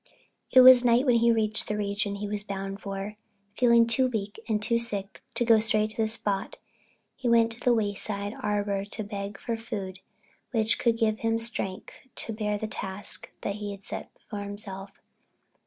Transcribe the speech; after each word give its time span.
It 0.49 0.61
was 0.61 0.83
night 0.83 1.05
when 1.05 1.17
he 1.17 1.31
reached 1.31 1.67
the 1.67 1.77
region 1.77 2.15
he 2.15 2.27
was 2.27 2.41
bound 2.43 2.81
for, 2.81 3.03
and 3.05 3.15
feeling 3.55 3.85
too 3.85 4.07
weak 4.07 4.39
and 4.49 4.63
sick 4.65 5.21
to 5.35 5.45
go 5.45 5.59
straight 5.59 5.91
to 5.91 5.97
the 5.97 6.07
spot, 6.07 6.57
he 7.15 7.29
went 7.29 7.51
to 7.51 7.59
the 7.59 7.71
Wayside 7.71 8.33
Arbor 8.41 8.83
to 8.83 9.03
beg 9.03 9.37
for 9.39 9.55
food 9.57 9.99
which 10.49 10.83
would 10.83 10.97
give 10.97 11.19
him 11.19 11.37
strength 11.37 11.93
to 12.15 12.33
bear 12.33 12.57
the 12.57 12.65
task 12.65 13.29
he 13.43 13.69
had 13.73 13.83
set 13.83 14.09
himself. 14.31 14.89